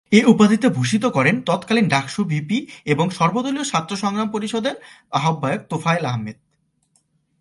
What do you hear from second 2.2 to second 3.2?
VP এবং